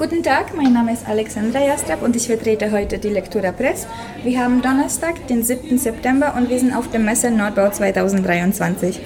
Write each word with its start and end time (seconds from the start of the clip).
Guten 0.00 0.22
Tag, 0.22 0.56
mein 0.56 0.72
Name 0.72 0.94
ist 0.94 1.06
Alexandra 1.06 1.62
Jastrab 1.62 2.02
und 2.02 2.16
ich 2.16 2.26
vertrete 2.26 2.72
heute 2.72 2.98
die 2.98 3.10
Lektura 3.10 3.52
Press. 3.52 3.86
Wir 4.24 4.42
haben 4.42 4.62
Donnerstag, 4.62 5.26
den 5.26 5.42
7. 5.42 5.76
September 5.76 6.32
und 6.38 6.48
wir 6.48 6.58
sind 6.58 6.74
auf 6.74 6.88
der 6.88 7.00
Messe 7.00 7.30
Nordbau 7.30 7.68
2023. 7.68 8.98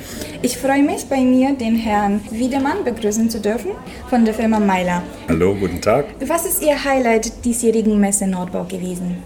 Ich 0.42 0.56
freue 0.56 0.84
mich, 0.84 1.06
bei 1.06 1.22
mir 1.22 1.54
den 1.54 1.74
Herrn 1.74 2.20
Wiedemann 2.30 2.84
begrüßen 2.84 3.28
zu 3.28 3.40
dürfen 3.40 3.72
von 4.08 4.24
der 4.24 4.34
Firma 4.34 4.60
Meiler. 4.60 5.02
Hallo, 5.28 5.56
guten 5.56 5.80
Tag. 5.80 6.04
Was 6.24 6.46
ist 6.46 6.62
Ihr 6.62 6.84
Highlight 6.84 7.45
diesjährigen 7.45 7.98
Messe 7.98 8.29
Nordbau 8.29 8.62
gewesen? 8.62 9.16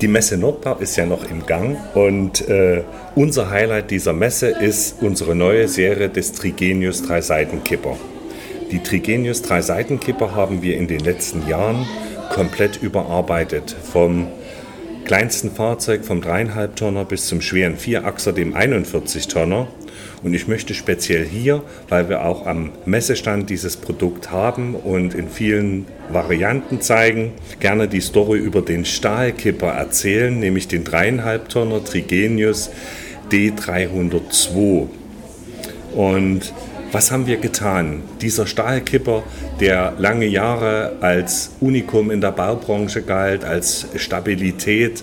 Die 0.00 0.08
Messe 0.08 0.38
Nordbau 0.38 0.76
ist 0.76 0.96
ja 0.96 1.04
noch 1.04 1.30
im 1.30 1.44
Gang 1.44 1.76
und 1.94 2.48
äh, 2.48 2.84
unser 3.14 3.50
Highlight 3.50 3.90
dieser 3.90 4.14
Messe 4.14 4.46
ist 4.46 5.02
unsere 5.02 5.34
neue 5.34 5.68
Serie 5.68 6.08
des 6.08 6.32
Trigenius 6.32 7.02
Drei-Seitenkipper. 7.02 7.98
Die 8.72 8.82
Trigenius 8.82 9.42
Drei-Seitenkipper 9.42 10.34
haben 10.34 10.60
wir 10.60 10.76
in 10.76 10.88
den 10.88 10.98
letzten 10.98 11.46
Jahren 11.46 11.86
komplett 12.32 12.82
überarbeitet. 12.82 13.76
Vom 13.92 14.26
kleinsten 15.04 15.52
Fahrzeug 15.52 16.04
vom 16.04 16.20
3,5 16.20 16.74
Tonner 16.74 17.04
bis 17.04 17.26
zum 17.26 17.40
schweren 17.40 17.76
Vierachser, 17.76 18.32
dem 18.32 18.56
41 18.56 19.28
Tonner. 19.28 19.68
Und 20.24 20.34
ich 20.34 20.48
möchte 20.48 20.74
speziell 20.74 21.24
hier, 21.24 21.62
weil 21.88 22.08
wir 22.08 22.24
auch 22.24 22.44
am 22.44 22.72
Messestand 22.86 23.50
dieses 23.50 23.76
Produkt 23.76 24.32
haben 24.32 24.74
und 24.74 25.14
in 25.14 25.28
vielen 25.28 25.86
Varianten 26.10 26.80
zeigen, 26.80 27.34
gerne 27.60 27.86
die 27.86 28.00
Story 28.00 28.38
über 28.38 28.62
den 28.62 28.84
Stahlkipper 28.84 29.68
erzählen, 29.68 30.36
nämlich 30.36 30.66
den 30.66 30.82
3,5 30.82 31.48
Tonner 31.48 31.84
Trigenius 31.84 32.70
D302. 33.30 34.88
Und 35.94 36.52
was 36.92 37.10
haben 37.10 37.26
wir 37.26 37.36
getan? 37.36 38.02
Dieser 38.20 38.46
Stahlkipper, 38.46 39.22
der 39.60 39.94
lange 39.98 40.26
Jahre 40.26 40.96
als 41.00 41.52
Unikum 41.60 42.10
in 42.10 42.20
der 42.20 42.32
Baubranche 42.32 43.02
galt, 43.02 43.44
als 43.44 43.86
Stabilität 43.96 45.02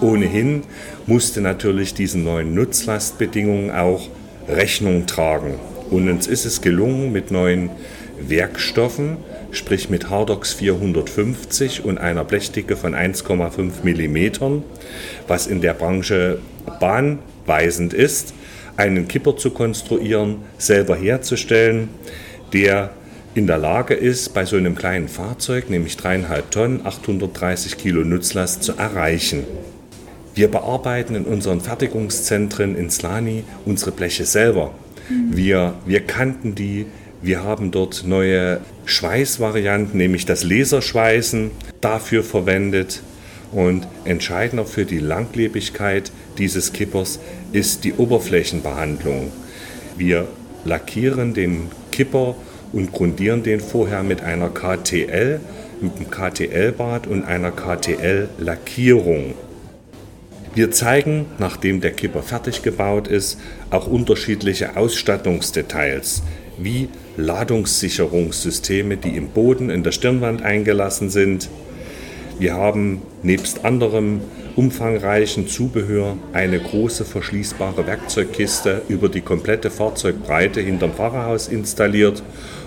ohnehin, 0.00 0.62
musste 1.06 1.40
natürlich 1.40 1.94
diesen 1.94 2.24
neuen 2.24 2.54
Nutzlastbedingungen 2.54 3.70
auch 3.70 4.08
Rechnung 4.48 5.06
tragen. 5.06 5.54
Und 5.90 6.08
uns 6.08 6.26
ist 6.26 6.44
es 6.44 6.60
gelungen, 6.60 7.12
mit 7.12 7.30
neuen 7.30 7.70
Werkstoffen, 8.18 9.16
sprich 9.50 9.90
mit 9.90 10.10
Hardox 10.10 10.52
450 10.54 11.84
und 11.84 11.98
einer 11.98 12.24
Blechdicke 12.24 12.76
von 12.76 12.94
1,5 12.94 13.82
mm, 13.82 14.62
was 15.28 15.46
in 15.46 15.60
der 15.60 15.74
Branche 15.74 16.38
bahnweisend 16.80 17.94
ist, 17.94 18.34
einen 18.76 19.08
Kipper 19.08 19.36
zu 19.36 19.50
konstruieren, 19.50 20.38
selber 20.58 20.96
herzustellen, 20.96 21.88
der 22.52 22.90
in 23.34 23.46
der 23.46 23.58
Lage 23.58 23.94
ist, 23.94 24.34
bei 24.34 24.44
so 24.44 24.56
einem 24.56 24.74
kleinen 24.74 25.08
Fahrzeug, 25.08 25.70
nämlich 25.70 25.96
dreieinhalb 25.96 26.50
Tonnen, 26.50 26.84
830 26.84 27.78
Kilo 27.78 28.04
Nutzlast 28.04 28.62
zu 28.62 28.72
erreichen. 28.72 29.44
Wir 30.34 30.48
bearbeiten 30.48 31.14
in 31.14 31.24
unseren 31.24 31.60
Fertigungszentren 31.60 32.76
in 32.76 32.90
Slani 32.90 33.44
unsere 33.64 33.90
Bleche 33.90 34.24
selber. 34.24 34.72
Wir, 35.30 35.74
wir 35.86 36.00
kannten 36.00 36.54
die, 36.54 36.86
wir 37.20 37.42
haben 37.42 37.70
dort 37.70 38.04
neue 38.06 38.60
Schweißvarianten, 38.86 39.98
nämlich 39.98 40.26
das 40.26 40.42
Laserschweißen, 40.44 41.50
dafür 41.80 42.22
verwendet. 42.22 43.02
Und 43.52 43.86
entscheidender 44.04 44.64
für 44.64 44.86
die 44.86 44.98
Langlebigkeit 44.98 46.10
dieses 46.38 46.72
Kippers 46.72 47.18
ist 47.52 47.84
die 47.84 47.94
Oberflächenbehandlung. 47.94 49.32
Wir 49.96 50.28
lackieren 50.64 51.34
den 51.34 51.70
Kipper 51.90 52.34
und 52.72 52.92
grundieren 52.92 53.42
den 53.42 53.60
vorher 53.60 54.02
mit 54.02 54.22
einer 54.22 54.48
KTL, 54.48 55.40
mit 55.80 55.96
einem 55.96 56.10
KTL-Bad 56.10 57.06
und 57.06 57.24
einer 57.24 57.50
KTL-Lackierung. 57.50 59.34
Wir 60.54 60.70
zeigen, 60.70 61.26
nachdem 61.38 61.80
der 61.80 61.92
Kipper 61.92 62.22
fertig 62.22 62.62
gebaut 62.62 63.08
ist, 63.08 63.38
auch 63.70 63.86
unterschiedliche 63.86 64.76
Ausstattungsdetails, 64.76 66.22
wie 66.58 66.88
Ladungssicherungssysteme, 67.16 68.98
die 68.98 69.16
im 69.16 69.28
Boden 69.28 69.70
in 69.70 69.82
der 69.82 69.92
Stirnwand 69.92 70.42
eingelassen 70.42 71.08
sind. 71.08 71.48
Wir 72.42 72.54
haben 72.54 73.02
nebst 73.22 73.64
anderem 73.64 74.20
umfangreichen 74.56 75.46
Zubehör 75.46 76.16
eine 76.32 76.58
große 76.58 77.04
verschließbare 77.04 77.86
Werkzeugkiste 77.86 78.82
über 78.88 79.08
die 79.08 79.20
komplette 79.20 79.70
Fahrzeugbreite 79.70 80.60
hinterm 80.60 80.92
Fahrerhaus 80.92 81.46
installiert, 81.46 82.24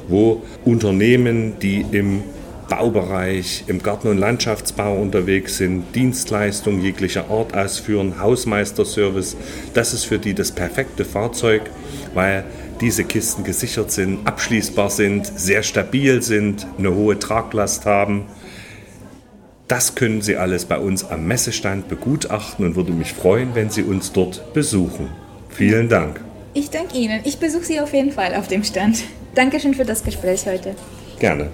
wo 0.08 0.44
Unternehmen, 0.64 1.60
die 1.62 1.86
im 1.92 2.24
Baubereich, 2.70 3.66
im 3.68 3.84
Garten- 3.84 4.08
und 4.08 4.18
Landschaftsbau 4.18 4.96
unterwegs 4.96 5.58
sind, 5.58 5.94
Dienstleistungen 5.94 6.82
jeglicher 6.82 7.30
Art 7.30 7.54
ausführen, 7.54 8.22
Hausmeisterservice. 8.22 9.36
Das 9.74 9.94
ist 9.94 10.06
für 10.06 10.20
die 10.20 10.34
das 10.34 10.54
perfekte 10.54 11.04
Fahrzeug, 11.04 11.64
weil 12.14 12.46
diese 12.80 13.04
Kisten 13.04 13.44
gesichert 13.44 13.92
sind, 13.92 14.26
abschließbar 14.26 14.90
sind, 14.90 15.26
sehr 15.26 15.64
stabil 15.64 16.22
sind, 16.22 16.66
eine 16.78 16.96
hohe 16.96 17.20
Traglast 17.20 17.86
haben 17.86 18.24
das 19.68 19.96
können 19.96 20.22
Sie 20.22 20.38
alles 20.38 20.66
bei 20.66 20.78
uns 20.78 21.04
am 21.04 21.28
Messestand 21.28 21.88
begutachten 21.88 22.66
und 22.66 22.76
würde 22.76 22.92
mich 22.92 23.14
freuen, 23.14 23.56
wenn 23.56 23.70
Sie 23.70 23.84
uns 23.84 24.12
dort 24.12 24.54
besuchen. 24.54 25.10
Vielen 25.50 25.90
Dank. 25.90 26.22
Ich 26.54 26.70
danke 26.70 26.98
Ihnen. 26.98 27.22
Ich 27.24 27.40
besuche 27.40 27.64
Sie 27.64 27.80
auf 27.80 27.94
jeden 27.94 28.12
Fall 28.12 28.36
auf 28.36 28.48
dem 28.48 28.64
Stand. 28.64 29.04
Dankeschön 29.34 29.74
für 29.74 29.86
das 29.86 30.04
Gespräch 30.04 30.46
heute. 30.46 30.76
Gerne. 31.20 31.50